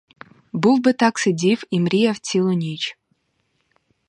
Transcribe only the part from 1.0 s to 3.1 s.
сидів і мріяв цілу ніч.